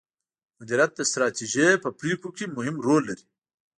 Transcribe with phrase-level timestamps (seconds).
[0.59, 3.23] مديريت د ستراتیژۍ په پریکړو کې مهم رول لري.